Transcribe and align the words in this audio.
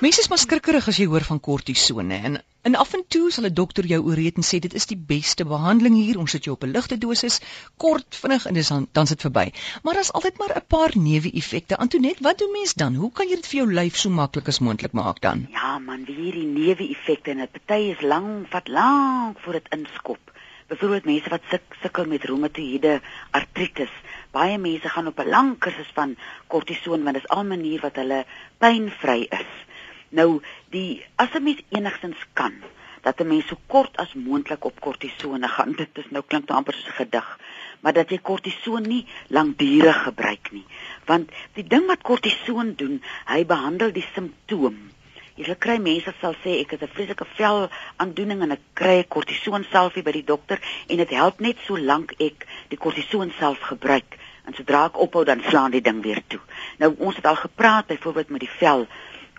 Mense 0.00 0.22
is 0.22 0.30
maar 0.32 0.40
skrikkerig 0.40 0.86
as 0.88 0.96
jy 0.96 1.04
hoor 1.12 1.24
van 1.28 1.40
kortisone 1.44 2.16
en 2.24 2.36
en 2.68 2.76
af 2.82 2.94
en 2.96 3.02
toe 3.14 3.26
sal 3.34 3.44
'n 3.48 3.56
dokter 3.58 3.84
jou 3.84 3.98
ooreet 4.04 4.38
en 4.40 4.46
sê 4.50 4.60
dit 4.66 4.74
is 4.78 4.86
die 4.88 4.96
beste 5.10 5.44
behandeling 5.44 5.96
hier. 5.96 6.18
Ons 6.22 6.30
sit 6.30 6.44
jou 6.44 6.54
op 6.56 6.64
'n 6.64 6.72
ligte 6.76 6.96
dosis, 6.98 7.36
kort, 7.76 8.16
vinnig 8.22 8.46
en 8.46 8.54
dis 8.54 8.68
dan 8.68 8.88
dan 8.92 9.06
sit 9.06 9.20
verby. 9.20 9.52
Maar 9.82 9.94
daar's 9.94 10.12
altyd 10.12 10.38
maar 10.38 10.56
'n 10.56 10.64
paar 10.66 10.92
neeweffekte. 10.94 11.76
Antonet, 11.76 12.20
wat 12.20 12.38
doen 12.38 12.52
mens 12.52 12.74
dan? 12.74 12.94
Hoe 12.94 13.12
kan 13.12 13.28
jy 13.28 13.34
dit 13.34 13.46
vir 13.46 13.60
jou 13.60 13.72
lyf 13.72 13.96
so 13.96 14.10
maklik 14.10 14.48
as 14.48 14.58
moontlik 14.58 14.92
maak 14.92 15.20
dan? 15.20 15.46
Ja, 15.50 15.78
man, 15.78 16.04
wie 16.04 16.16
hierdie 16.16 16.46
neeweffekte 16.46 17.30
en 17.30 17.36
dit 17.36 17.52
party 17.52 17.82
is 17.92 18.00
lank, 18.00 18.48
vat 18.48 18.68
lank 18.68 19.38
voor 19.40 19.52
dit 19.52 19.68
inskop. 19.68 20.20
Byvoorbeeld 20.66 21.04
mense 21.04 21.28
wat 21.28 21.42
suk, 21.50 21.76
sukkel 21.82 22.06
met 22.06 22.24
reumatoïede 22.24 23.00
artritis. 23.30 23.92
Baie 24.30 24.58
mense 24.58 24.88
gaan 24.88 25.06
op 25.06 25.18
'n 25.20 25.28
lang 25.28 25.58
kursus 25.58 25.90
van 25.94 26.16
kortison 26.46 27.02
want 27.02 27.14
dit 27.14 27.24
is 27.24 27.28
al 27.28 27.42
'n 27.42 27.48
manier 27.48 27.80
wat 27.80 27.96
hulle 27.96 28.24
pynvry 28.58 29.26
is. 29.28 29.68
Nou 30.10 30.42
die 30.74 31.04
as 31.16 31.32
'n 31.34 31.42
mens 31.42 31.62
enigstens 31.70 32.18
kan 32.32 32.54
dat 33.00 33.20
'n 33.20 33.26
mens 33.26 33.46
so 33.46 33.56
kort 33.66 33.96
as 33.96 34.14
moontlik 34.14 34.64
op 34.64 34.80
kortisone 34.80 35.48
gaan. 35.48 35.72
Dit 35.82 35.88
is 35.92 36.10
nou 36.10 36.24
klink 36.26 36.48
nou 36.48 36.58
amper 36.58 36.74
soos 36.74 36.88
'n 36.88 37.00
gedig, 37.02 37.38
maar 37.80 37.92
dat 37.92 38.10
jy 38.10 38.18
kortison 38.18 38.82
nie 38.82 39.06
lankdurig 39.26 40.02
gebruik 40.02 40.52
nie. 40.52 40.64
Want 41.04 41.30
die 41.52 41.64
ding 41.64 41.86
wat 41.86 42.02
kortison 42.02 42.74
doen, 42.76 43.02
hy 43.26 43.46
behandel 43.46 43.92
die 43.92 44.06
simptoom. 44.14 44.90
Jy 45.34 45.44
sal 45.44 45.56
kry 45.56 45.78
mense 45.78 46.12
sal 46.20 46.34
sê 46.44 46.60
ek 46.60 46.70
het 46.70 46.82
'n 46.82 46.94
vreeslike 46.94 47.24
vel 47.24 47.70
aandoening 47.96 48.42
en 48.42 48.50
ek 48.50 48.64
kry 48.74 48.98
'n 48.98 49.08
kortison 49.08 49.64
selfie 49.64 50.02
by 50.02 50.12
die 50.12 50.24
dokter 50.24 50.58
en 50.88 50.96
dit 50.96 51.10
help 51.10 51.40
net 51.40 51.56
so 51.66 51.78
lank 51.78 52.12
ek 52.18 52.46
die 52.68 52.78
kortison 52.78 53.32
self 53.38 53.58
gebruik. 53.60 54.18
En 54.44 54.54
sodra 54.54 54.84
ek 54.84 54.98
ophou 54.98 55.24
dan 55.24 55.42
slaan 55.48 55.70
die 55.70 55.80
ding 55.80 56.02
weer 56.02 56.22
toe. 56.26 56.40
Nou 56.78 56.94
ons 56.98 57.16
het 57.16 57.26
al 57.26 57.36
gepraat 57.36 57.86
byvoorbeeld 57.86 58.28
met 58.28 58.40
die 58.40 58.56
vel 58.58 58.86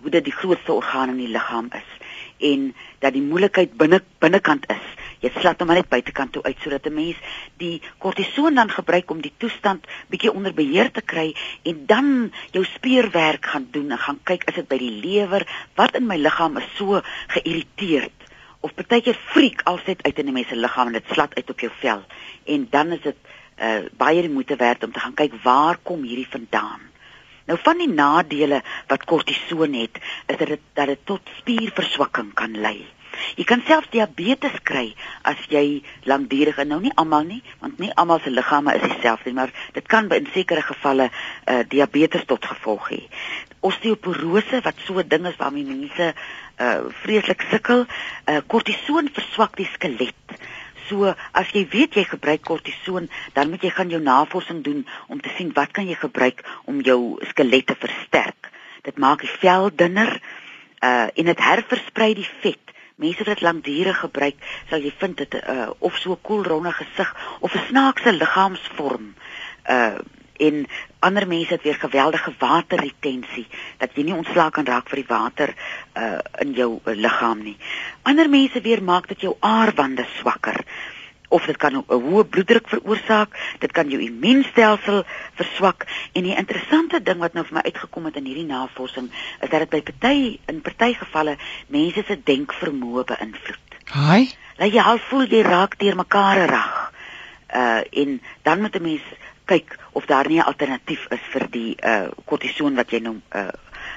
hoe 0.02 0.10
dit 0.10 0.24
die 0.24 0.34
grootste 0.34 0.72
orgaan 0.72 1.14
in 1.14 1.20
die 1.22 1.30
liggaam 1.30 1.70
is 1.78 1.90
en 2.42 2.72
dat 2.98 3.14
die 3.14 3.22
moeilikheid 3.22 3.76
binne 3.78 4.02
binnekant 4.22 4.66
is. 4.72 4.86
Jy 5.22 5.30
slat 5.36 5.60
hom 5.62 5.70
net 5.70 5.88
buitekant 5.90 6.32
toe 6.34 6.42
uit 6.42 6.58
sodat 6.62 6.86
'n 6.86 6.94
mens 6.94 7.18
die 7.62 7.80
kortison 8.02 8.54
dan 8.54 8.70
gebruik 8.70 9.10
om 9.10 9.20
die 9.22 9.32
toestand 9.38 9.86
bietjie 10.10 10.32
onder 10.32 10.54
beheer 10.54 10.90
te 10.90 11.02
kry 11.02 11.34
en 11.62 11.86
dan 11.86 12.32
jou 12.50 12.64
spierwerk 12.64 13.46
gaan 13.46 13.68
doen 13.70 13.90
en 13.90 13.98
gaan 13.98 14.20
kyk 14.24 14.44
is 14.48 14.54
dit 14.54 14.68
by 14.68 14.78
die 14.78 14.90
lewer? 14.90 15.46
Wat 15.74 15.94
in 15.94 16.06
my 16.06 16.16
liggaam 16.16 16.56
is 16.56 16.68
so 16.76 17.00
geïrriteerd? 17.28 18.18
Of 18.60 18.74
partykeer 18.74 19.18
friek 19.34 19.62
alsit 19.64 20.02
uit 20.02 20.18
in 20.18 20.26
'n 20.26 20.32
mens 20.32 20.48
se 20.48 20.56
liggaam 20.56 20.86
en 20.86 20.92
dit 20.92 21.10
slat 21.12 21.34
uit 21.34 21.50
op 21.50 21.60
jou 21.60 21.72
vel. 21.78 22.02
En 22.44 22.66
dan 22.70 22.92
is 22.92 23.00
dit 23.02 23.16
uh, 23.58 23.86
baie 23.96 24.20
die 24.20 24.30
moeite 24.30 24.56
werd 24.56 24.84
om 24.84 24.92
te 24.92 25.00
gaan 25.00 25.14
kyk 25.14 25.32
waar 25.42 25.78
kom 25.82 26.02
hierdie 26.02 26.28
vandaan 26.28 26.91
Nou 27.46 27.58
van 27.62 27.78
die 27.78 27.90
nadele 27.90 28.62
wat 28.90 29.04
kortison 29.04 29.74
het, 29.74 29.98
is 30.26 30.36
dit 30.36 30.58
dat 30.78 30.86
dit 30.86 31.06
tot 31.06 31.32
spierverswakking 31.38 32.32
kan 32.38 32.58
lei. 32.58 32.80
Jy 33.36 33.44
kan 33.44 33.62
selfs 33.66 33.90
diabetes 33.92 34.54
kry 34.64 34.86
as 35.28 35.40
jy 35.52 35.82
lankdurig 36.08 36.58
en 36.62 36.70
nou 36.72 36.80
nie 36.82 36.92
almal 37.00 37.26
nie, 37.28 37.40
want 37.60 37.80
nie 37.82 37.92
almal 38.00 38.22
se 38.24 38.32
liggame 38.32 38.74
is 38.78 38.84
dieselfde 38.86 39.30
nie, 39.30 39.36
maar 39.36 39.52
dit 39.76 39.88
kan 39.88 40.08
in 40.16 40.28
sekere 40.32 40.64
gevalle 40.64 41.10
uh, 41.10 41.60
diabetes 41.68 42.24
tot 42.30 42.46
gevolg 42.52 42.88
hê. 42.94 43.02
Osteoporose 43.60 44.62
wat 44.64 44.80
so 44.86 44.98
'n 44.98 45.08
ding 45.08 45.26
is 45.26 45.36
waarmee 45.36 45.64
mense 45.64 46.14
uh, 46.14 46.80
vreeslik 47.02 47.44
sukkel, 47.50 47.86
uh, 47.86 48.40
kortison 48.46 49.08
verswak 49.12 49.56
die 49.56 49.68
skelet. 49.74 50.38
So 50.88 51.14
as 51.32 51.52
jy 51.54 51.66
weet 51.70 51.94
jy 51.94 52.04
gebruik 52.04 52.42
kortison, 52.42 53.08
dan 53.34 53.50
moet 53.50 53.62
jy 53.62 53.70
gaan 53.70 53.90
jou 53.92 54.00
navorsing 54.02 54.62
doen 54.64 54.86
om 55.08 55.20
te 55.20 55.32
sien 55.36 55.52
wat 55.54 55.70
kan 55.70 55.88
jy 55.88 55.94
gebruik 55.94 56.44
om 56.64 56.80
jou 56.80 57.18
skelet 57.32 57.66
te 57.66 57.76
versterk. 57.78 58.50
Dit 58.82 58.98
maak 58.98 59.22
die 59.22 59.34
vel 59.42 59.70
dunner 59.74 60.18
uh 60.82 61.08
en 61.14 61.28
dit 61.30 61.40
herversprei 61.40 62.14
die 62.18 62.28
vet. 62.42 62.72
Mense 62.96 63.24
wat 63.24 63.40
lankdurig 63.40 63.98
gebruik, 63.98 64.38
sal 64.70 64.82
jy 64.82 64.92
vind 64.98 65.16
dit 65.22 65.34
uh 65.42 65.70
of 65.78 65.96
so 65.98 66.12
'n 66.12 66.22
koel 66.22 66.42
ronde 66.42 66.72
gesig 66.72 67.14
of 67.40 67.54
'n 67.54 67.66
snaakse 67.68 68.12
liggaamsvorm. 68.12 69.14
Uh 69.68 69.98
en 70.46 70.64
ander 70.98 71.26
mense 71.28 71.54
het 71.54 71.62
weer 71.62 71.78
geweldige 71.78 72.34
waterretensie 72.38 73.46
dat 73.78 73.94
jy 73.94 74.06
nie 74.08 74.16
ontslaak 74.16 74.56
kan 74.58 74.66
raak 74.66 74.88
vir 74.90 75.02
die 75.02 75.10
water 75.10 75.54
uh 75.98 76.18
in 76.44 76.54
jou 76.58 76.70
uh, 76.78 76.96
liggaam 76.96 77.42
nie. 77.42 77.56
Ander 78.02 78.28
mense 78.30 78.60
weer 78.60 78.82
maak 78.82 79.08
dat 79.08 79.20
jou 79.20 79.36
aarwande 79.40 80.06
swakker 80.18 80.64
of 81.32 81.46
dit 81.48 81.56
kan 81.56 81.76
'n 81.76 81.84
hoë 81.88 82.24
bloeddruk 82.28 82.68
veroorsaak, 82.68 83.36
dit 83.58 83.72
kan 83.72 83.88
jou 83.88 84.00
immuunstelsel 84.02 85.04
verswak 85.34 85.86
en 86.12 86.22
die 86.22 86.36
interessante 86.36 87.02
ding 87.02 87.18
wat 87.18 87.32
nou 87.32 87.44
vir 87.44 87.54
my 87.54 87.62
uitgekom 87.62 88.04
het 88.04 88.16
in 88.16 88.28
hierdie 88.28 88.46
navorsing 88.46 89.10
is 89.40 89.48
dat 89.48 89.60
dit 89.64 89.70
by 89.70 89.82
party 89.82 90.38
in 90.46 90.60
party 90.60 90.92
gevalle 90.94 91.36
mense 91.68 92.04
se 92.06 92.20
denkvermoë 92.24 93.04
beïnvloed. 93.04 93.68
Haai, 93.84 94.28
Laat 94.58 94.72
jy 94.72 94.82
al 94.84 94.98
voel 95.08 95.26
jy 95.26 95.42
raak 95.42 95.78
deur 95.80 95.96
mekaar 95.96 96.44
reg. 96.46 96.92
Uh 97.54 97.80
en 98.02 98.20
dan 98.42 98.60
moet 98.60 98.76
'n 98.76 98.82
mens 98.82 99.02
kyk 99.44 99.76
of 99.92 100.06
daar 100.06 100.28
nie 100.28 100.38
'n 100.38 100.46
alternatief 100.46 101.06
is 101.10 101.24
vir 101.32 101.46
die 101.50 101.76
uh 101.84 102.08
kortison 102.24 102.74
wat 102.74 102.90
jy 102.90 103.00
nou 103.00 103.20
uh 103.34 103.48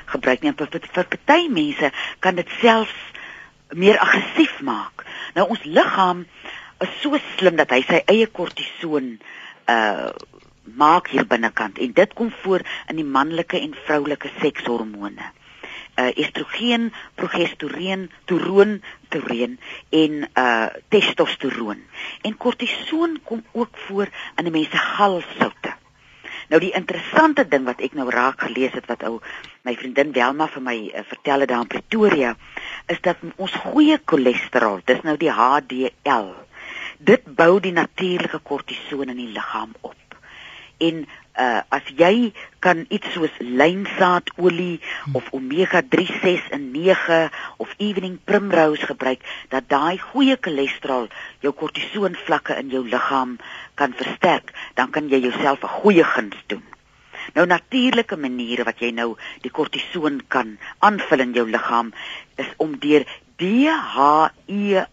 gebruik 0.05 0.41
nie. 0.41 0.53
Vir, 0.53 0.67
vir, 0.69 1.05
party 1.05 1.47
mense 1.49 1.91
kan 2.19 2.35
dit 2.35 2.49
selfs 2.61 2.99
meer 3.73 3.97
aggressief 3.99 4.61
maak. 4.61 5.05
Nou 5.33 5.47
ons 5.49 5.63
liggaam 5.63 6.25
is 6.79 7.01
so 7.01 7.17
slim 7.37 7.55
dat 7.55 7.69
hy 7.69 7.81
sy 7.81 8.01
eie 8.05 8.27
kortison 8.27 9.19
uh 9.67 10.11
maak 10.65 11.07
hier 11.07 11.25
binnekant 11.25 11.77
en 11.77 11.91
dit 11.93 12.13
kom 12.13 12.31
voor 12.41 12.61
in 12.89 12.95
die 12.95 13.05
manlike 13.05 13.59
en 13.59 13.75
vroulike 13.85 14.31
sekshormone 14.41 15.31
uh, 15.95 16.11
estrogen, 16.17 16.93
progesteroon, 17.15 18.09
toeroon, 18.25 18.81
toeroon 19.09 19.57
en 19.89 20.29
uh 20.33 20.67
testosteroon. 20.87 21.81
En 22.21 22.37
kortison 22.37 23.19
kom 23.23 23.43
ook 23.51 23.77
voor 23.87 24.07
in 24.35 24.45
'n 24.45 24.51
mens 24.51 24.69
se 24.69 24.77
galsoute. 24.77 25.73
Nou 26.47 26.61
die 26.61 26.73
interessante 26.77 27.47
ding 27.47 27.65
wat 27.65 27.81
ek 27.81 27.93
nou 27.93 28.09
raak 28.09 28.41
gelees 28.41 28.73
het 28.73 28.85
wat 28.85 29.03
ou 29.03 29.19
my 29.65 29.75
vriendin 29.75 30.11
Welma 30.11 30.47
vir 30.47 30.61
my 30.61 30.77
uh, 30.93 31.01
vertel 31.03 31.39
het 31.39 31.49
daar 31.49 31.61
in 31.65 31.67
Pretoria 31.67 32.35
is 32.87 33.01
dat 33.01 33.17
ons 33.35 33.51
goeie 33.51 33.97
cholesterol, 34.05 34.81
dis 34.85 35.01
nou 35.01 35.17
die 35.17 35.31
HDL. 35.31 36.33
Dit 36.97 37.25
bou 37.25 37.59
die 37.59 37.73
natuurlike 37.73 38.39
kortison 38.39 39.09
in 39.09 39.17
die 39.17 39.31
liggaam 39.33 39.73
op. 39.81 40.17
En 40.77 41.07
uh 41.37 41.61
as 41.69 41.87
jy 41.99 42.31
kan 42.59 42.85
iets 42.89 43.11
soos 43.13 43.33
lynsaadolie 43.39 44.79
of 45.13 45.27
omega 45.31 45.81
3 45.95 46.19
6 46.21 46.49
en 46.57 46.71
9 46.71 47.29
of 47.57 47.73
evening 47.77 48.19
primrose 48.23 48.85
gebruik 48.85 49.25
dat 49.49 49.67
daai 49.69 49.97
goeie 49.97 50.37
cholesterol 50.41 51.09
jou 51.43 51.53
kortison 51.53 52.15
vlakke 52.25 52.55
in 52.59 52.69
jou 52.69 52.85
liggaam 52.87 53.37
kan 53.75 53.93
versterk, 53.93 54.53
dan 54.75 54.89
kan 54.91 55.09
jy 55.09 55.19
jouself 55.27 55.63
'n 55.63 55.75
goeie 55.81 56.03
guns 56.03 56.39
doen. 56.47 56.63
Nou 57.33 57.45
natuurlike 57.47 58.17
maniere 58.17 58.63
wat 58.63 58.79
jy 58.79 58.91
nou 58.91 59.15
die 59.41 59.51
kortison 59.51 60.21
kan 60.27 60.57
aanvul 60.79 61.19
in 61.19 61.33
jou 61.33 61.47
liggaam 61.49 61.93
is 62.35 62.51
om 62.57 62.77
deur 62.79 63.03
DHEA 63.35 64.85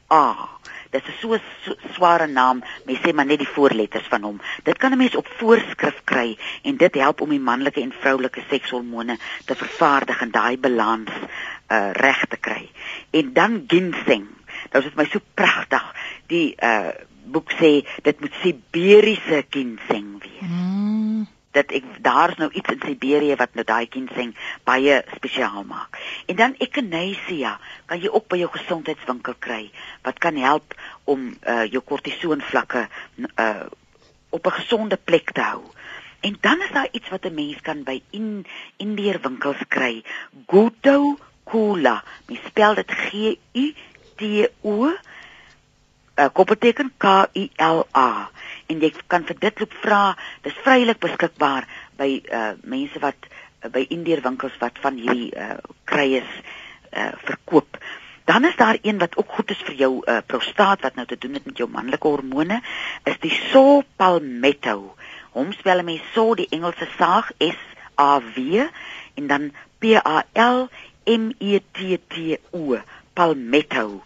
Dit 0.92 1.08
is 1.08 1.20
so 1.20 1.34
'n 1.34 1.40
so, 1.64 1.72
sware 1.94 2.26
naam, 2.26 2.62
mens 2.84 3.00
sê 3.00 3.12
maar 3.14 3.26
net 3.26 3.38
die 3.38 3.48
voorletters 3.48 4.08
van 4.12 4.22
hom. 4.22 4.40
Dit 4.62 4.78
kan 4.78 4.92
'n 4.92 4.96
mens 4.96 5.16
op 5.16 5.28
voorskrif 5.38 6.00
kry 6.04 6.36
en 6.62 6.76
dit 6.76 6.94
help 6.94 7.20
om 7.20 7.30
die 7.30 7.40
manlike 7.40 7.80
en 7.80 7.94
vroulike 8.00 8.42
sekshormone 8.50 9.16
te 9.44 9.54
vervaardig 9.54 10.20
en 10.20 10.30
daai 10.30 10.58
balans 10.58 11.10
uh 11.68 11.90
reg 11.92 12.24
te 12.28 12.36
kry. 12.36 12.70
En 13.10 13.32
dan 13.32 13.64
ginseng. 13.66 14.26
Nou 14.70 14.84
is 14.84 14.90
dit 14.90 14.94
my 14.94 15.06
so 15.10 15.20
pragtig. 15.34 15.84
Die 16.26 16.54
uh 16.60 16.92
boek 17.24 17.52
sê 17.52 17.86
dit 18.02 18.20
moet 18.20 18.34
Siberiese 18.42 19.44
ginseng 19.50 20.18
wees. 20.20 20.40
mm, 20.40 20.61
Dat 21.52 21.72
ek 21.72 21.84
daar's 22.00 22.36
nou 22.40 22.50
iets 22.50 22.70
in 22.72 22.80
Siberië 22.84 23.36
wat 23.36 23.54
nou 23.54 23.64
daai 23.64 23.86
ginseng 23.90 24.34
baie 24.64 25.02
spesiaal 25.14 25.64
maak. 25.68 25.98
En 26.26 26.36
dan 26.36 26.54
echinacea 26.58 27.58
kan 27.86 28.00
jy 28.00 28.08
ook 28.08 28.28
by 28.28 28.40
jou 28.40 28.50
gesondheidswinkel 28.50 29.34
kry 29.38 29.70
wat 30.02 30.18
kan 30.18 30.36
help 30.36 30.74
om 31.04 31.36
uh 31.46 31.64
jou 31.68 31.82
kortison 31.84 32.40
vlakke 32.40 32.88
uh 33.36 33.66
op 34.30 34.46
'n 34.46 34.58
gesonde 34.60 34.96
plek 34.96 35.32
te 35.32 35.40
hou. 35.40 35.62
En 36.20 36.36
dan 36.40 36.60
is 36.62 36.72
daar 36.72 36.88
iets 36.92 37.08
wat 37.08 37.24
'n 37.24 37.34
mens 37.34 37.60
kan 37.60 37.82
by 37.82 38.02
in 38.10 38.46
Indiër 38.76 39.20
winkels 39.20 39.62
kry. 39.68 40.04
Goto 40.46 41.18
Cola. 41.44 42.04
Mens 42.26 42.40
spel 42.46 42.74
dit 42.74 42.90
G 42.90 43.36
U 43.52 43.74
T 44.16 44.22
O 44.62 44.92
uh, 46.16 46.28
koppelteken 46.32 46.92
K 46.96 47.26
U 47.34 47.48
L 47.56 47.86
A. 47.96 48.30
En 48.72 48.80
jy 48.80 48.92
kan 49.12 49.26
vir 49.28 49.38
dit 49.42 49.62
loop 49.62 49.74
vra. 49.84 50.02
Dis 50.46 50.60
vrylik 50.64 51.00
beskikbaar 51.02 51.68
by 52.00 52.10
uh 52.32 52.52
mense 52.64 53.00
wat 53.02 53.28
uh, 53.28 53.68
by 53.72 53.84
Indiër 53.92 54.24
winkels 54.24 54.56
wat 54.62 54.80
van 54.84 54.96
hierdie 55.00 55.32
uh 55.36 55.58
kruies 55.84 56.30
uh 56.92 57.12
verkoop. 57.26 57.78
Dan 58.24 58.44
is 58.44 58.56
daar 58.56 58.78
een 58.82 58.98
wat 59.02 59.16
ook 59.18 59.32
goed 59.36 59.50
is 59.50 59.62
vir 59.66 59.74
jou 59.74 59.92
uh, 59.98 60.20
prostaat 60.26 60.80
wat 60.86 60.94
nou 60.94 61.06
te 61.06 61.18
doen 61.18 61.34
het 61.34 61.44
met 61.44 61.58
jou 61.58 61.68
manlike 61.68 62.06
hormone, 62.06 62.60
is 63.04 63.18
die 63.20 63.34
saw 63.50 63.82
palmetto. 63.98 64.94
Hom 65.34 65.50
spel 65.52 65.82
mense 65.82 66.06
so 66.14 66.36
die 66.38 66.46
Engelse 66.54 66.86
saag 66.96 67.32
S 67.42 67.58
A 67.98 68.20
W 68.20 68.68
en 69.18 69.26
dan 69.26 69.50
P 69.78 69.98
A 69.98 70.22
L 70.38 70.68
M 71.04 71.32
E 71.38 71.58
T 71.72 71.98
T 72.08 72.38
O, 72.54 72.78
palmetto. 73.12 74.02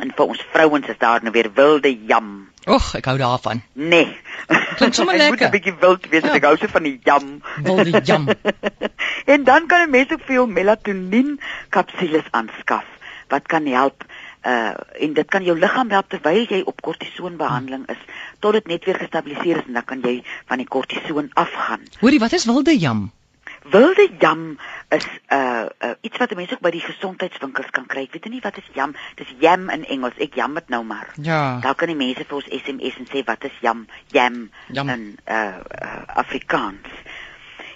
En 0.00 0.12
vir 0.16 0.26
ons 0.26 0.46
vrouens 0.52 0.88
is 0.88 0.98
daar 0.98 1.20
nou 1.22 1.32
weer 1.32 1.52
wilde 1.52 1.92
jam. 2.06 2.49
Och, 2.70 2.94
ek 2.94 3.08
hou 3.10 3.16
daarvan. 3.18 3.62
Nee. 3.72 4.06
Klink 4.78 4.94
sommer 4.94 5.14
Ek 5.18 5.32
moet 5.32 5.40
lekker. 5.40 5.48
'n 5.48 5.54
bietjie 5.56 5.74
wild 5.80 6.06
wees, 6.12 6.22
ja. 6.22 6.28
Ja. 6.28 6.38
ek 6.38 6.46
hou 6.46 6.56
so 6.56 6.70
van 6.70 6.86
die 6.86 6.98
jam. 7.04 7.42
Wilde 7.66 8.02
jam. 8.06 8.28
en 9.34 9.44
dan 9.44 9.66
kan 9.66 9.86
'n 9.86 9.90
mens 9.90 10.12
ook 10.14 10.22
veel 10.30 10.46
melatonien 10.46 11.40
kapsules 11.68 12.30
aanskaf 12.30 12.86
wat 13.30 13.46
kan 13.46 13.66
help 13.66 14.04
uh 14.46 14.72
en 15.04 15.12
dit 15.12 15.28
kan 15.28 15.44
jou 15.44 15.58
liggaam 15.58 15.90
help 15.90 16.08
terwyl 16.08 16.46
jy 16.48 16.62
op 16.64 16.80
kortisoonbehandeling 16.80 17.84
is 17.92 18.00
tot 18.38 18.52
dit 18.52 18.66
net 18.66 18.84
weer 18.84 18.96
gestabiliseer 18.96 19.60
is 19.60 19.66
en 19.66 19.78
dan 19.78 19.84
kan 19.84 20.00
jy 20.00 20.22
van 20.46 20.58
die 20.62 20.66
kortisoon 20.68 21.30
afgaan. 21.34 21.82
Hoorie, 22.00 22.18
wat 22.18 22.32
is 22.32 22.44
wilde 22.44 22.78
jam? 22.78 23.10
Wilde 23.62 24.08
jam 24.18 24.58
is 24.88 25.06
uh, 25.28 25.66
uh 25.78 25.90
iets 26.00 26.16
wat 26.18 26.34
mense 26.34 26.54
ook 26.54 26.64
by 26.64 26.70
die 26.70 26.80
gesondheidswinkels 26.80 27.70
kan 27.70 27.86
kry. 27.86 28.06
Ek 28.08 28.12
weet 28.16 28.28
nie 28.32 28.40
wat 28.40 28.56
is 28.56 28.68
jam. 28.74 28.94
Dis 29.20 29.32
jam 29.38 29.68
in 29.68 29.84
Engels. 29.84 30.16
Ek 30.16 30.34
jam 30.34 30.54
dit 30.56 30.68
nou 30.68 30.84
maar. 30.84 31.12
Ja. 31.20 31.58
Daar 31.60 31.74
kan 31.74 31.92
die 31.92 31.98
mense 31.98 32.24
vir 32.24 32.38
ons 32.40 32.48
SMS 32.48 32.96
en 33.02 33.10
sê 33.10 33.24
wat 33.26 33.44
is 33.44 33.58
jam? 33.60 33.86
Jam, 34.14 34.46
Jam. 34.72 34.88
in 34.88 35.18
uh, 35.28 35.60
uh 35.60 36.02
Afrikaans. 36.24 36.88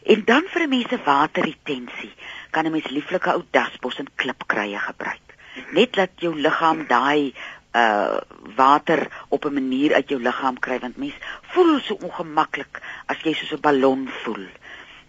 En 0.04 0.25
dan 0.25 0.48
vir 0.52 0.62
'n 0.62 0.69
mens 0.69 0.88
se 0.88 0.98
waterretensie 1.04 2.12
kan 2.50 2.64
'n 2.64 2.70
mens 2.70 2.88
lieflike 2.88 3.32
ou 3.32 3.44
dasbos 3.50 3.98
en 3.98 4.08
klipkruie 4.14 4.78
gebruik. 4.78 5.36
Net 5.70 5.92
dat 5.92 6.10
jou 6.16 6.34
liggaam 6.34 6.86
daai 6.88 7.34
uh 7.75 8.16
water 8.56 9.08
op 9.28 9.44
'n 9.44 9.52
manier 9.52 9.94
uit 9.94 10.08
jou 10.08 10.20
liggaam 10.22 10.58
kry 10.58 10.78
want 10.78 10.96
mens 10.96 11.14
voel 11.42 11.81
so 11.81 11.94
ongemaklik 11.94 12.81
as 13.06 13.16
jy 13.22 13.32
soos 13.34 13.52
'n 13.52 13.60
ballon 13.60 14.08
voel. 14.22 14.46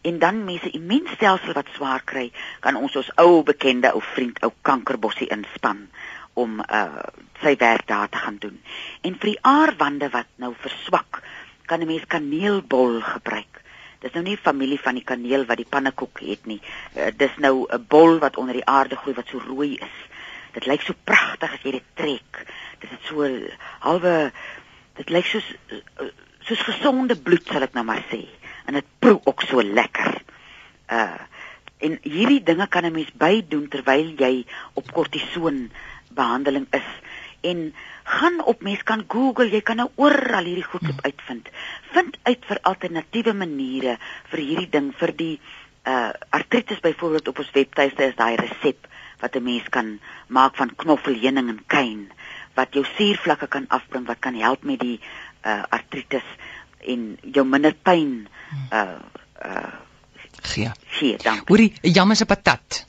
En 0.05 0.19
dan 0.21 0.43
mense 0.45 0.69
immuunstelsel 0.77 1.55
wat 1.57 1.71
swaar 1.73 2.03
kry, 2.05 2.27
kan 2.61 2.77
ons 2.77 2.95
ons 2.99 3.09
ou 3.21 3.41
bekende 3.47 3.91
ou 3.97 4.03
vriend 4.13 4.41
ou 4.45 4.51
kankerbossie 4.61 5.31
inspann 5.33 5.87
om 6.33 6.59
uh 6.61 7.05
sy 7.43 7.51
werk 7.59 7.87
daar 7.87 8.09
te 8.09 8.17
gaan 8.17 8.37
doen. 8.39 8.55
En 9.03 9.17
vir 9.19 9.33
die 9.33 9.41
aarwande 9.43 10.07
wat 10.13 10.29
nou 10.39 10.53
verswak, 10.63 11.19
kan 11.65 11.81
'n 11.81 11.87
mens 11.87 12.05
kaneelbol 12.07 13.01
gebruik. 13.01 13.61
Dis 13.99 14.13
nou 14.13 14.23
nie 14.23 14.37
familie 14.37 14.79
van 14.79 14.93
die 14.93 15.03
kaneel 15.03 15.45
wat 15.49 15.57
die 15.57 15.69
pannekoek 15.69 16.19
het 16.19 16.45
nie. 16.45 16.61
Uh, 16.93 17.09
dis 17.17 17.37
nou 17.37 17.65
'n 17.69 17.85
bol 17.87 18.19
wat 18.19 18.37
onder 18.37 18.53
die 18.53 18.65
aarde 18.65 18.95
groei 18.95 19.15
wat 19.15 19.27
so 19.27 19.41
rooi 19.47 19.73
is. 19.73 19.97
Dit 20.53 20.65
lyk 20.65 20.81
so 20.81 20.93
pragtig 21.03 21.53
as 21.53 21.63
jy 21.63 21.71
dit 21.71 21.87
trek. 21.93 22.45
Dit 22.79 22.91
is 22.91 23.07
so 23.07 23.25
halwe 23.79 24.31
dit 24.95 25.09
lyk 25.09 25.25
soos 25.25 25.47
uh, 25.71 26.09
soos 26.45 26.61
gesonde 26.61 27.15
bloed 27.15 27.47
sal 27.47 27.61
ek 27.61 27.73
nou 27.73 27.83
maar 27.83 28.05
sê. 28.11 28.21
En 28.65 28.73
dit 28.73 28.85
proe 28.99 29.19
ook 29.23 29.41
so 29.41 29.63
lekker. 29.63 30.21
Uh 30.89 31.21
en 31.85 31.97
hierdie 32.01 32.39
dinge 32.43 32.67
kan 32.71 32.85
'n 32.85 32.91
mens 32.91 33.11
bydoen 33.13 33.67
terwyl 33.67 34.15
jy 34.17 34.45
op 34.73 34.91
kortison 34.91 35.71
behandeling 36.09 36.67
is 36.71 36.87
en 37.41 37.73
gaan 38.03 38.43
op 38.43 38.61
mens 38.61 38.83
kan 38.83 39.03
Google, 39.07 39.49
jy 39.49 39.61
kan 39.61 39.75
nou 39.81 39.89
oral 39.95 40.47
hierdie 40.47 40.65
goed 40.65 40.89
op 40.89 41.03
uitvind. 41.05 41.49
Vind 41.91 42.17
uit 42.23 42.45
vir 42.45 42.59
alternatiewe 42.61 43.33
maniere 43.33 43.97
vir 44.31 44.39
hierdie 44.39 44.69
ding 44.69 44.91
vir 44.97 45.13
die 45.15 45.35
uh 45.85 46.09
artritis 46.33 46.81
byvoorbeeld 46.81 47.27
op 47.27 47.39
ons 47.43 47.51
webtuiste 47.53 48.07
is 48.09 48.15
daai 48.17 48.35
resep 48.41 48.87
wat 49.21 49.35
'n 49.35 49.43
mens 49.43 49.69
kan 49.69 49.99
maak 50.27 50.55
van 50.55 50.75
knoffelheuning 50.75 51.49
en 51.49 51.61
kuyn 51.67 52.11
wat 52.55 52.73
jou 52.73 52.85
suurvlakke 52.95 53.47
kan 53.47 53.65
afbring 53.69 54.07
wat 54.07 54.19
kan 54.19 54.35
help 54.35 54.63
met 54.63 54.79
die 54.79 54.99
uh 55.45 55.63
artritis 55.69 56.25
en 56.87 57.17
jou 57.21 57.45
minder 57.45 57.73
pyn 57.73 58.27
uh 58.71 58.99
uh 59.45 59.73
Gee. 60.45 60.69
gee. 60.87 61.17
Dankie. 61.17 61.43
Hoorie, 61.47 61.73
jam 61.81 62.11
is 62.11 62.21
'n 62.21 62.25
patat. 62.25 62.85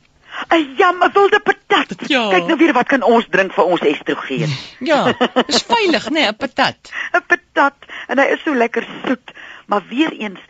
'n 0.51 0.75
Jam, 0.77 1.03
'n 1.03 1.13
wilde 1.13 1.41
patat. 1.41 2.09
Ja. 2.09 2.29
Kyk 2.31 2.47
nou 2.47 2.59
weer 2.59 2.73
wat 2.73 2.87
kan 2.87 3.03
ons 3.03 3.27
drink 3.31 3.53
vir 3.53 3.65
ons 3.65 3.81
estrogen. 3.81 4.53
Ja, 4.91 5.13
dis 5.47 5.63
veilig, 5.63 6.11
né, 6.11 6.29
'n 6.29 6.37
patat. 6.37 6.93
'n 7.17 7.25
Patat 7.27 7.77
en 8.09 8.19
hy 8.19 8.27
is 8.37 8.43
so 8.45 8.55
lekker 8.55 8.87
soet, 9.05 9.33
maar 9.67 9.83
weer 9.89 10.13
eens 10.13 10.41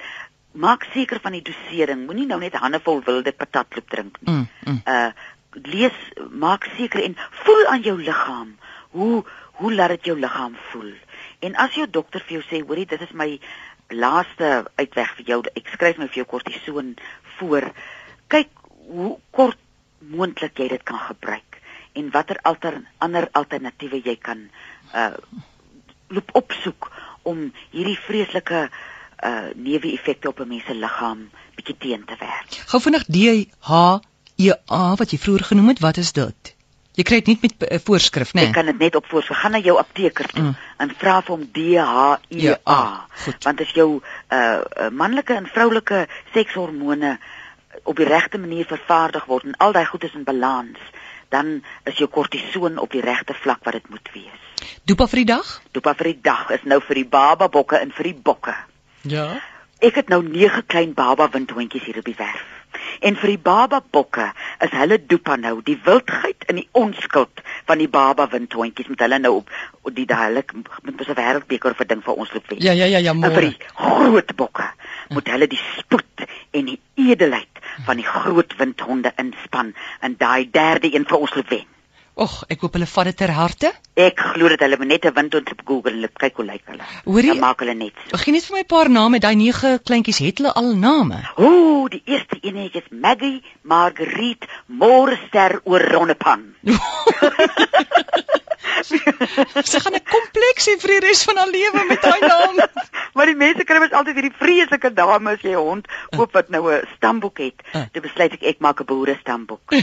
maak 0.53 0.87
seker 0.93 1.21
van 1.23 1.33
die 1.33 1.43
dosering. 1.43 2.07
Moenie 2.07 2.27
nou 2.27 2.41
net 2.41 2.55
handevol 2.55 3.03
wilde 3.05 3.33
patatloop 3.33 3.89
drink 3.91 4.19
nie. 4.21 4.33
Mm, 4.35 4.49
mm. 4.65 4.81
Uh 4.87 5.11
lees, 5.57 5.97
maak 6.31 6.67
seker 6.77 7.01
en 7.03 7.17
voel 7.45 7.67
aan 7.67 7.81
jou 7.81 7.97
liggaam. 8.03 8.57
Hoe 8.91 9.25
hoe 9.57 9.73
laat 9.73 9.89
dit 9.89 10.05
jou 10.11 10.19
liggaam 10.21 10.57
voel? 10.71 10.93
En 11.41 11.57
as 11.57 11.75
jou 11.75 11.87
dokter 11.91 12.25
vir 12.27 12.39
jou 12.39 12.45
sê, 12.49 12.63
hoorie, 12.67 12.87
dit 12.87 13.01
is 13.01 13.13
my 13.13 13.39
laaste 13.89 14.65
uitweg 14.77 15.15
vir 15.19 15.27
jou. 15.27 15.41
Ek 15.55 15.69
skryf 15.75 15.99
nou 15.99 16.09
vir 16.09 16.23
jou 16.23 16.27
kortison 16.31 16.95
voor. 17.39 17.71
Kyk 18.33 18.51
hoe 18.89 19.17
kort 19.31 19.59
moontlik 19.99 20.59
jy 20.59 20.69
dit 20.69 20.83
kan 20.87 20.99
gebruik 21.09 21.61
en 21.97 22.11
watter 22.13 22.39
alter 22.45 22.83
ander 22.99 23.29
alternatiewe 23.33 24.03
jy 24.05 24.17
kan 24.21 24.49
uh 24.95 25.15
loop 26.07 26.29
opsoek 26.39 26.87
om 27.27 27.49
hierdie 27.73 27.99
vreeslike 27.99 28.69
uh 29.27 29.49
neeweffekte 29.55 30.29
op 30.29 30.41
'n 30.41 30.49
mens 30.49 30.67
se 30.67 30.75
liggaam 30.75 31.31
bietjie 31.57 31.77
teen 31.79 32.05
te 32.05 32.17
werk. 32.21 32.61
Gou 32.71 32.81
vinnig 32.81 33.05
D 33.05 33.49
H 33.61 34.01
E 34.37 34.53
A 34.71 34.95
wat 35.01 35.11
jy 35.11 35.19
vroeër 35.19 35.45
genoem 35.51 35.69
het, 35.69 35.81
wat 35.81 35.97
is 35.97 36.13
dit? 36.13 36.56
Jy 36.97 37.05
kry 37.05 37.19
dit 37.21 37.27
nie 37.35 37.39
met 37.43 37.65
uh, 37.67 37.79
voorskrif, 37.85 38.33
né? 38.33 38.47
Jy 38.47 38.53
kan 38.57 38.69
dit 38.71 38.79
net 38.81 38.95
op 38.97 39.09
voor 39.11 39.23
gaan 39.23 39.53
na 39.53 39.61
jou 39.61 39.77
apteker 39.79 40.29
toe 40.33 40.43
Mm. 40.43 40.55
en 40.79 40.93
vra 40.97 41.21
vir 41.21 41.35
hom 41.35 41.49
DHEA 41.53 42.19
Ja, 42.29 42.57
goed. 43.25 43.45
want 43.45 43.61
as 43.61 43.73
jou 43.75 44.01
uh, 44.01 44.39
uh 44.39 44.89
manlike 44.91 45.35
en 45.35 45.47
vroulike 45.47 46.07
sekshormone 46.33 47.19
op 47.85 47.97
die 47.97 48.07
regte 48.09 48.39
manier 48.39 48.65
vervaardig 48.65 49.25
word 49.25 49.45
en 49.45 49.57
al 49.59 49.73
daai 49.73 49.85
goed 49.87 50.05
is 50.05 50.15
in 50.15 50.25
balans, 50.25 50.79
dan 51.29 51.63
is 51.85 51.99
jou 51.99 52.09
kortison 52.09 52.79
op 52.79 52.91
die 52.93 53.05
regte 53.05 53.35
vlak 53.35 53.65
wat 53.65 53.73
dit 53.73 53.89
moet 53.91 54.09
wees. 54.15 54.43
Dopa 54.85 55.07
vir 55.07 55.25
die 55.25 55.31
dag? 55.35 55.63
Dopa 55.73 55.95
vir 55.95 56.13
die 56.15 56.21
dag 56.23 56.51
is 56.51 56.65
nou 56.65 56.81
vir 56.81 57.03
die 57.03 57.09
baba 57.09 57.49
bokke 57.49 57.77
en 57.77 57.93
vir 57.93 58.13
die 58.13 58.21
bokke. 58.23 58.55
Ja. 59.03 59.41
Ek 59.85 59.95
het 60.01 60.09
nou 60.09 60.23
9 60.25 60.65
klein 60.67 60.95
baba 60.95 61.29
windhondjies 61.29 61.85
hier 61.85 61.99
op 61.99 62.09
die 62.09 62.17
werf. 62.17 62.56
En 63.01 63.17
vir 63.17 63.33
die 63.35 63.39
baba 63.39 63.83
bokke 63.91 64.31
is 64.65 64.71
hulle 64.71 64.99
dopa 65.07 65.37
nou 65.37 65.61
die 65.65 65.79
wildheid 65.85 66.47
en 66.49 66.61
die 66.61 66.69
onskuld 66.73 67.43
van 67.69 67.79
die 67.79 67.89
baba 67.89 68.29
windhondjies 68.33 68.89
met 68.93 69.05
hulle 69.05 69.19
nou 69.19 69.35
op, 69.41 69.51
die 69.97 70.07
dadelik 70.07 70.53
met 70.83 71.09
'n 71.09 71.15
wêreldbeker 71.15 71.75
vir 71.75 71.87
ding 71.87 72.03
vir 72.05 72.15
ons 72.15 72.33
loop 72.33 72.49
wen. 72.49 72.61
Ja, 72.61 72.73
ja, 72.73 72.85
ja, 72.85 72.99
ja, 72.99 73.13
En 73.13 73.33
vir 73.33 73.41
die 73.41 73.57
groot 73.75 74.37
bokke 74.37 74.71
moet 75.09 75.29
hulle 75.29 75.47
die 75.47 75.63
spoed 75.79 76.27
en 76.51 76.65
die 76.65 76.81
edelheid 76.95 77.63
van 77.85 77.97
die 77.97 78.07
groot 78.07 78.57
windhonde 78.57 79.13
inspann 79.17 79.75
en 80.01 80.15
daai 80.19 80.51
derde 80.51 80.95
een 80.95 81.07
vir 81.07 81.19
ons 81.19 81.35
loop 81.35 81.49
wen. 81.49 81.67
Och, 82.17 82.33
ek 82.49 82.63
hoop 82.65 82.73
hulle 82.79 82.87
vat 82.89 83.05
dit 83.11 83.17
ter 83.21 83.29
harte. 83.37 83.71
Ek 84.01 84.17
glo 84.33 84.49
dat 84.49 84.63
hulle 84.65 84.79
net 84.89 85.05
'n 85.05 85.13
windhond 85.19 85.51
op 85.53 85.61
Google 85.69 85.93
en 86.07 86.09
kyk 86.23 86.37
hoe 86.37 86.45
lyk 86.47 86.63
hulle. 86.65 86.85
Hoorie- 87.05 87.29
Dan 87.29 87.39
maak 87.41 87.61
hulle 87.61 87.75
net 87.75 87.93
so. 88.09 88.17
Gee 88.17 88.33
net 88.33 88.45
vir 88.47 88.55
my 88.57 88.61
'n 88.63 88.67
paar 88.67 88.89
name, 88.89 89.19
daai 89.21 89.35
nege 89.37 89.81
kleintjies 89.85 90.19
het 90.25 90.39
hulle 90.39 90.53
al 90.55 90.73
name. 90.75 91.21
Ooh, 91.37 91.89
die 91.91 92.03
eerste 92.07 92.39
een 92.41 92.57
is 92.73 92.89
Maggie 92.91 93.43
Marguerite 93.63 94.47
Morester 94.67 95.61
oor 95.65 95.81
Ronnepan. 95.93 96.55
Sy 99.71 99.81
gaan 99.83 99.97
'n 99.97 100.05
kompleks 100.07 100.69
hê 100.71 100.77
vir 100.83 100.93
die 100.95 101.01
res 101.07 101.25
van 101.29 101.41
haar 101.41 101.51
lewe 101.51 101.85
met 101.89 102.03
daai 102.03 102.21
naam. 102.21 102.61
maar 103.17 103.31
die 103.31 103.39
mense 103.39 103.65
kry 103.65 103.81
mos 103.83 103.95
altyd 103.97 104.19
hierdie 104.21 104.37
vreeslike 104.39 104.91
dame 104.95 105.33
as 105.35 105.43
jy 105.43 105.55
'n 105.55 105.63
hond 105.69 105.89
koop 106.17 106.33
wat 106.37 106.51
nou 106.55 106.63
'n 106.73 106.87
stamboek 106.97 107.39
het. 107.39 107.59
Uh. 107.73 107.87
Toe 107.93 108.03
besluit 108.03 108.33
ek 108.39 108.43
ek 108.43 108.59
maak 108.61 108.81
'n 108.81 108.89
boere 108.91 109.17
stamboek. 109.21 109.75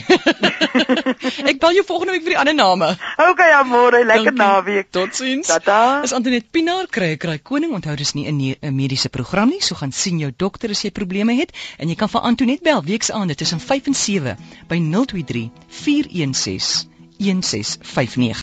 ek 1.51 1.59
bel 1.59 1.73
jou 1.79 1.85
volgende 1.85 2.15
week 2.15 2.23
vir 2.23 2.35
die 2.35 2.41
ander 2.41 2.55
name. 2.55 2.89
okay, 3.17 3.49
ja, 3.49 3.63
môre, 3.63 4.03
lekker 4.05 4.33
naweek. 4.33 4.91
Totsiens. 4.91 5.47
Tata. 5.47 6.03
Is 6.03 6.13
Antoinette 6.13 6.49
Pinaar 6.51 6.87
kry 6.87 7.17
kry 7.17 7.37
koning 7.39 7.73
onthou 7.73 7.95
dis 7.95 8.13
nie 8.13 8.27
'n 8.27 8.75
mediese 8.75 9.09
program 9.09 9.49
nie, 9.49 9.61
so 9.61 9.75
gaan 9.75 9.91
sien 9.91 10.19
jou 10.19 10.31
dokter 10.31 10.69
as 10.69 10.83
jy 10.83 10.91
probleme 10.91 11.35
het 11.35 11.51
en 11.77 11.89
jy 11.89 11.95
kan 11.95 12.09
vir 12.09 12.21
Antoinette 12.21 12.63
bel 12.63 12.83
weksaande 12.83 13.35
tussen 13.35 13.59
5 13.59 13.87
en 13.87 13.93
7 13.93 14.37
by 14.67 14.79
023 14.79 15.49
416 15.67 16.89
1659 17.17 18.41